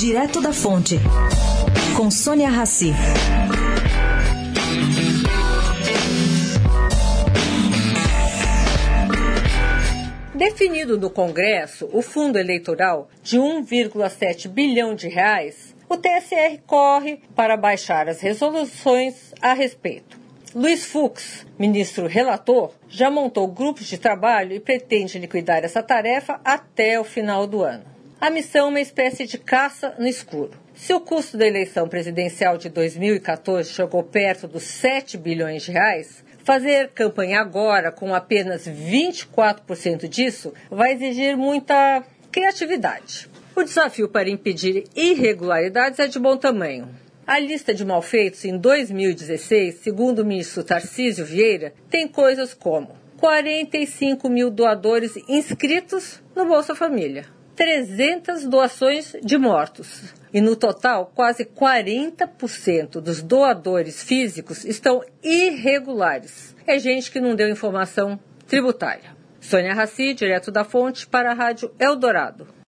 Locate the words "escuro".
30.06-30.50